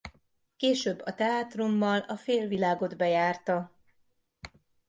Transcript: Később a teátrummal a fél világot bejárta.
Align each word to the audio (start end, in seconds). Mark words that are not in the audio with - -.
Később 0.57 1.01
a 1.05 1.13
teátrummal 1.15 1.99
a 1.99 2.15
fél 2.17 2.47
világot 2.47 2.97
bejárta. 2.97 3.71